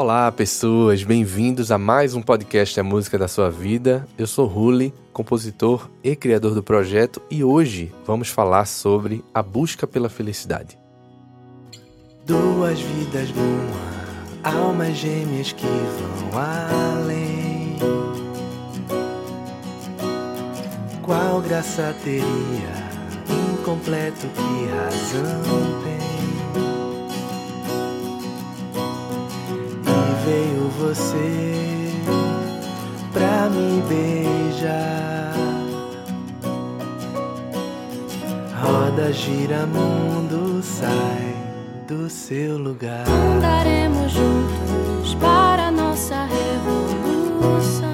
[0.00, 4.06] Olá, pessoas, bem-vindos a mais um podcast A Música da Sua Vida.
[4.16, 9.88] Eu sou Ruli, compositor e criador do projeto, e hoje vamos falar sobre a busca
[9.88, 10.78] pela felicidade.
[12.24, 17.76] Duas vidas numa, almas gêmeas que vão além.
[21.02, 22.22] Qual graça teria,
[23.52, 25.97] incompleto que razão tem?
[30.28, 31.92] Veio você
[33.12, 35.34] pra me beijar.
[38.60, 41.34] Roda, gira, mundo, sai
[41.86, 43.08] do seu lugar.
[43.08, 47.88] Andaremos juntos para nossa revolução.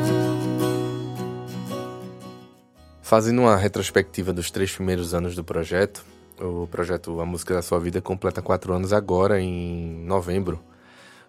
[3.00, 6.04] Fazendo uma retrospectiva dos três primeiros anos do projeto,
[6.40, 10.58] o projeto A Música da Sua Vida completa quatro anos agora, em novembro.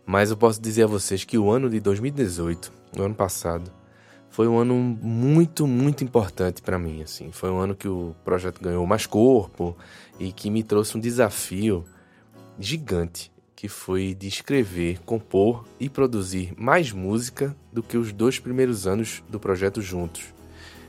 [0.05, 3.71] Mas eu posso dizer a vocês que o ano de 2018, o ano passado,
[4.29, 7.31] foi um ano muito, muito importante para mim, assim.
[7.31, 9.75] Foi um ano que o projeto ganhou mais corpo
[10.19, 11.85] e que me trouxe um desafio
[12.59, 18.85] gigante, que foi de escrever, compor e produzir mais música do que os dois primeiros
[18.85, 20.25] anos do projeto juntos.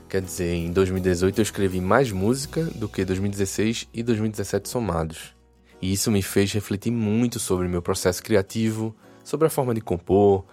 [0.09, 5.35] Quer dizer, em 2018 eu escrevi mais música do que 2016 e 2017 somados.
[5.81, 8.95] E isso me fez refletir muito sobre meu processo criativo,
[9.27, 10.45] sobre a forma de compor,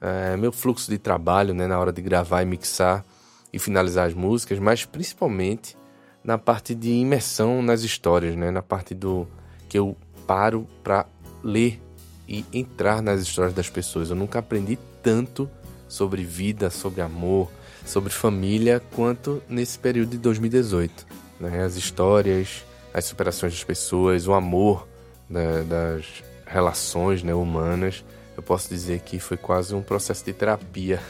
[0.00, 3.04] é, meu fluxo de trabalho né, na hora de gravar e mixar
[3.52, 5.76] e finalizar as músicas, mas principalmente
[6.24, 9.28] na parte de imersão nas histórias, né, na parte do
[9.68, 9.94] que eu
[10.26, 11.04] paro para
[11.44, 11.78] ler
[12.26, 14.08] e entrar nas histórias das pessoas.
[14.08, 15.50] Eu nunca aprendi tanto
[15.86, 17.50] sobre vida, sobre amor,
[17.84, 21.06] sobre família quanto nesse período de 2018.
[21.38, 21.62] Né?
[21.62, 24.88] As histórias, as superações das pessoas, o amor
[25.28, 28.02] né, das relações né, humanas
[28.36, 31.00] eu posso dizer que foi quase um processo de terapia,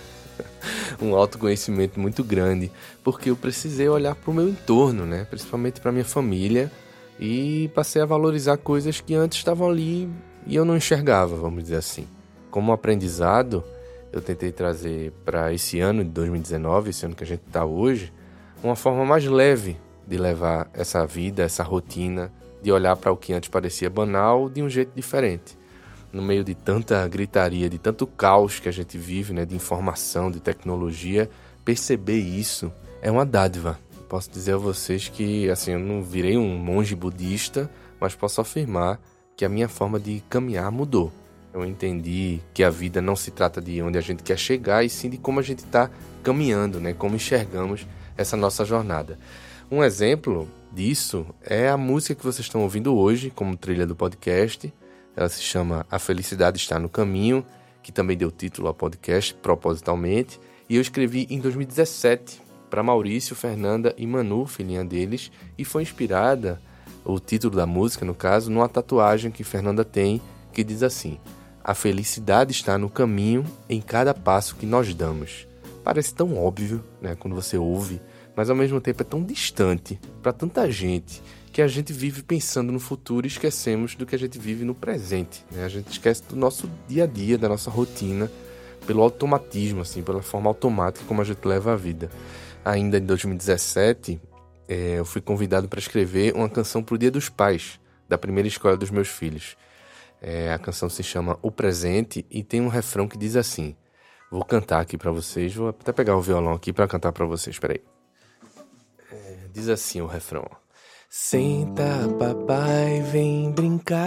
[1.01, 2.71] um autoconhecimento muito grande,
[3.03, 5.27] porque eu precisei olhar para o meu entorno, né?
[5.29, 6.71] principalmente para minha família,
[7.19, 10.11] e passei a valorizar coisas que antes estavam ali
[10.47, 12.07] e eu não enxergava, vamos dizer assim.
[12.51, 13.63] Como aprendizado,
[14.13, 18.13] eu tentei trazer para esse ano de 2019, esse ano que a gente está hoje,
[18.63, 19.77] uma forma mais leve
[20.07, 24.63] de levar essa vida, essa rotina, de olhar para o que antes parecia banal de
[24.63, 25.62] um jeito diferente
[26.13, 30.31] no meio de tanta gritaria, de tanto caos que a gente vive, né, de informação,
[30.31, 31.31] de tecnologia,
[31.65, 33.79] perceber isso é uma dádiva.
[34.09, 39.01] Posso dizer a vocês que, assim, eu não virei um monge budista, mas posso afirmar
[39.35, 41.11] que a minha forma de caminhar mudou.
[41.55, 44.91] Eu entendi que a vida não se trata de onde a gente quer chegar, e
[44.91, 45.91] sim de como a gente está
[46.23, 46.93] caminhando, né?
[46.93, 47.87] Como enxergamos
[48.17, 49.19] essa nossa jornada.
[49.71, 54.73] Um exemplo disso é a música que vocês estão ouvindo hoje, como trilha do podcast,
[55.17, 57.45] ela se chama A Felicidade Está no Caminho,
[57.83, 60.41] que também deu título ao podcast propositalmente.
[60.69, 62.41] E eu escrevi em 2017
[62.71, 66.61] para Maurício, Fernanda e Manu, filhinha deles, e foi inspirada,
[67.05, 71.19] o título da música, no caso, numa tatuagem que Fernanda tem que diz assim:
[71.65, 75.47] A felicidade está no caminho em cada passo que nós damos.
[75.83, 78.01] Parece tão óbvio, né, quando você ouve,
[78.37, 81.23] mas ao mesmo tempo é tão distante para tanta gente
[81.53, 84.75] que a gente vive pensando no futuro e esquecemos do que a gente vive no
[84.75, 85.45] presente.
[85.51, 85.65] Né?
[85.65, 88.31] A gente esquece do nosso dia a dia, da nossa rotina,
[88.87, 92.11] pelo automatismo, assim, pela forma automática como a gente leva a vida.
[92.65, 94.21] Ainda em 2017,
[94.67, 97.79] é, eu fui convidado para escrever uma canção para o Dia dos Pais,
[98.09, 99.57] da primeira escola dos meus filhos.
[100.21, 103.77] É, a canção se chama O Presente e tem um refrão que diz assim.
[104.31, 107.59] Vou cantar aqui para vocês, vou até pegar o violão aqui para cantar para vocês,
[107.59, 107.83] peraí.
[109.53, 110.47] Diz assim o refrão.
[111.11, 114.01] Senta, papai, vem brincar.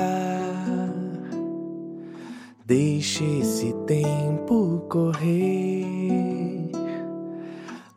[2.66, 6.72] Deixe esse tempo correr.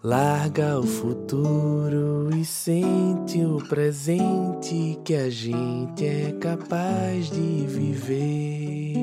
[0.05, 8.95] Larga o futuro e sente o presente que a gente é capaz de viver.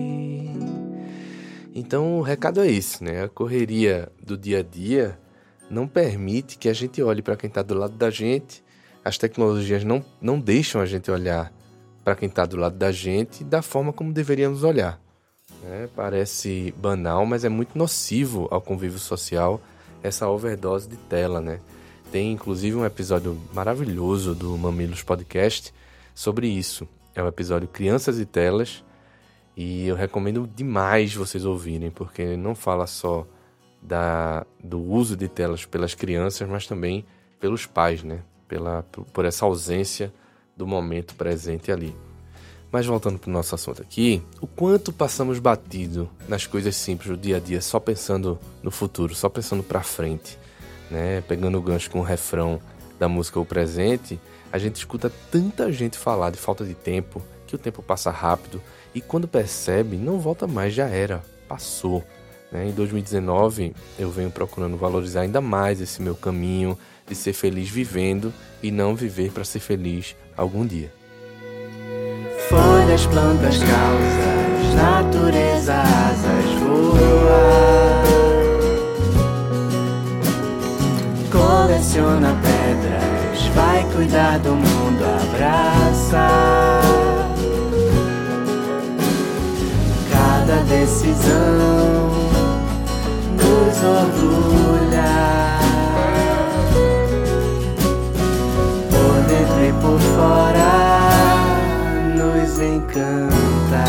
[1.74, 3.24] Então o recado é esse, né?
[3.24, 5.20] A correria do dia a dia
[5.76, 8.64] não permite que a gente olhe para quem está do lado da gente
[9.06, 11.54] as tecnologias não, não deixam a gente olhar
[12.04, 15.00] para quem está do lado da gente da forma como deveríamos olhar.
[15.64, 19.62] É, parece banal, mas é muito nocivo ao convívio social
[20.02, 21.60] essa overdose de tela, né?
[22.12, 25.72] Tem inclusive um episódio maravilhoso do Mamilos Podcast
[26.16, 26.88] sobre isso.
[27.14, 28.84] É o episódio Crianças e Telas
[29.56, 33.28] e eu recomendo demais vocês ouvirem, porque não fala só
[33.82, 37.06] da, do uso de telas pelas crianças, mas também
[37.40, 38.22] pelos pais, né?
[38.48, 38.84] pela,
[39.14, 40.14] por essa ausência
[40.56, 41.96] do momento presente ali.
[42.72, 47.18] Mas voltando para o nosso assunto aqui, o quanto passamos batido nas coisas simples do
[47.18, 50.38] dia a dia, só pensando no futuro, só pensando para frente,
[50.92, 51.22] né?
[51.22, 52.60] Pegando o gancho com o refrão
[53.00, 54.20] da música O Presente,
[54.52, 58.62] a gente escuta tanta gente falar de falta de tempo, que o tempo passa rápido
[58.94, 62.04] e quando percebe, não volta mais, já era, passou.
[62.56, 62.70] Né?
[62.70, 68.34] Em 2019, eu venho procurando valorizar ainda mais esse meu caminho de ser feliz vivendo
[68.64, 70.92] e não viver para ser feliz algum dia
[72.50, 78.04] folhas, plantas, causas, natureza, asas, voa.
[81.32, 85.75] Coleciona pedras, vai cuidar do mundo, abraça.
[102.86, 103.84] Encanta.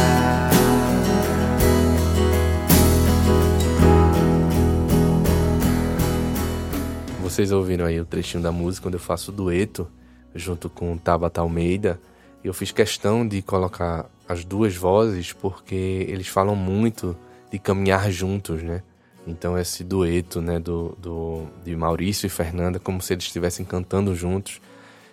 [7.23, 9.87] Vocês ouviram aí o trechinho da música quando eu faço dueto
[10.35, 12.01] junto com Tabata Almeida.
[12.43, 17.17] Eu fiz questão de colocar as duas vozes porque eles falam muito
[17.51, 18.83] de caminhar juntos, né?
[19.27, 24.15] Então esse dueto, né, do, do de Maurício e Fernanda, como se eles estivessem cantando
[24.15, 24.61] juntos,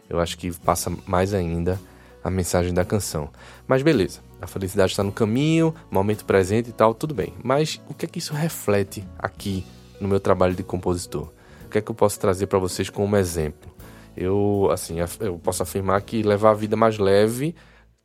[0.07, 1.79] eu acho que passa mais ainda
[2.23, 3.29] a mensagem da canção.
[3.67, 7.33] Mas beleza, a felicidade está no caminho, momento presente e tal, tudo bem.
[7.43, 9.65] Mas o que é que isso reflete aqui
[9.99, 11.29] no meu trabalho de compositor?
[11.65, 13.71] O que é que eu posso trazer para vocês como exemplo?
[14.15, 17.55] Eu, assim, eu posso afirmar que levar a vida mais leve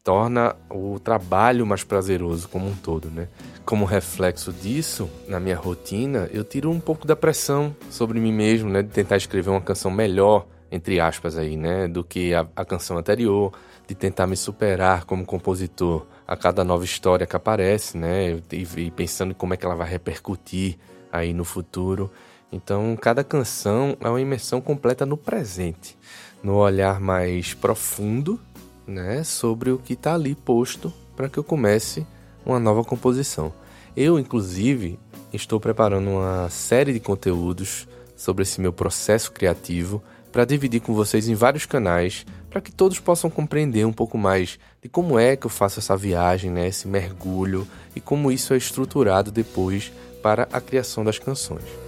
[0.03, 3.29] torna o trabalho mais prazeroso como um todo, né?
[3.65, 8.71] Como reflexo disso, na minha rotina, eu tiro um pouco da pressão sobre mim mesmo,
[8.71, 8.83] né?
[8.83, 11.87] De tentar escrever uma canção melhor, entre aspas aí, né?
[11.87, 13.53] Do que a, a canção anterior,
[13.89, 18.39] de tentar me superar como compositor a cada nova história que aparece, né?
[18.53, 20.77] E, e pensando como é que ela vai repercutir
[21.11, 22.11] aí no futuro.
[22.53, 25.97] Então, cada canção é uma imersão completa no presente,
[26.43, 28.39] no olhar mais profundo,
[28.87, 32.07] né, sobre o que está ali posto para que eu comece
[32.45, 33.53] uma nova composição.
[33.97, 34.99] Eu, inclusive,
[35.33, 40.03] estou preparando uma série de conteúdos sobre esse meu processo criativo
[40.33, 44.59] para dividir com vocês em vários canais para que todos possam compreender um pouco mais
[44.83, 48.57] de como é que eu faço essa viagem, né, esse mergulho e como isso é
[48.57, 49.93] estruturado depois
[50.23, 51.88] para a criação das canções.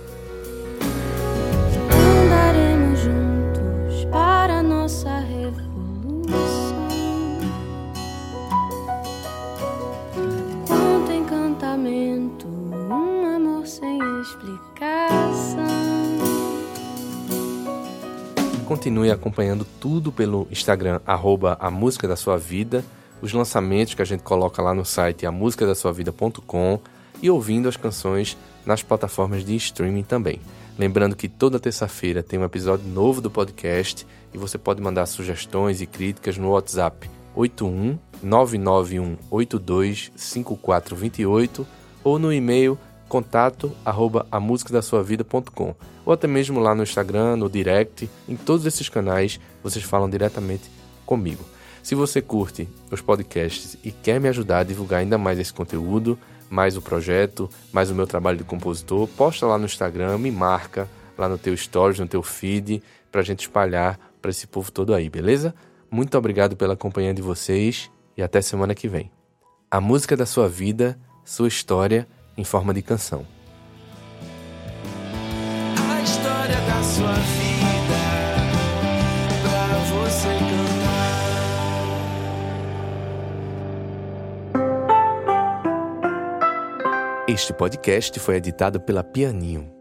[18.80, 22.82] Continue acompanhando tudo pelo Instagram, arroba a música da sua vida,
[23.20, 26.80] os lançamentos que a gente coloca lá no site amusicadasuavida.com
[27.20, 30.40] e ouvindo as canções nas plataformas de streaming também.
[30.78, 35.82] Lembrando que toda terça-feira tem um episódio novo do podcast e você pode mandar sugestões
[35.82, 41.66] e críticas no WhatsApp 81 991 82 5428
[42.02, 42.78] ou no e-mail
[43.10, 44.24] contato arroba
[44.70, 45.74] da sua vida.com
[46.06, 50.70] ou até mesmo lá no Instagram, no direct, em todos esses canais vocês falam diretamente
[51.04, 51.44] comigo.
[51.82, 56.16] Se você curte os podcasts e quer me ajudar a divulgar ainda mais esse conteúdo,
[56.48, 60.88] mais o projeto, mais o meu trabalho de compositor, posta lá no Instagram, me marca
[61.18, 62.80] lá no teu stories, no teu feed,
[63.10, 65.52] pra gente espalhar para esse povo todo aí, beleza?
[65.90, 69.10] Muito obrigado pela companhia de vocês e até semana que vem.
[69.68, 72.06] A música da sua vida, sua história
[72.40, 73.26] em forma de canção.
[75.76, 78.00] A história da sua vida
[79.42, 81.10] pra você cantar.
[87.28, 89.79] Este podcast foi editado pela Pianinho.